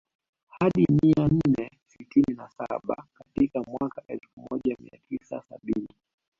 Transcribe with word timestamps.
Hadi 0.47 0.87
mia 1.03 1.27
nne 1.27 1.71
sitini 1.87 2.33
na 2.37 2.49
saba 2.49 3.05
katika 3.13 3.61
mwaka 3.63 4.03
elfu 4.07 4.39
moja 4.51 4.75
mia 4.79 4.99
tisa 5.09 5.41
sabini 5.49 5.89